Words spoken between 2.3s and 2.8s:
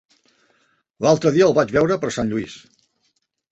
Lluís.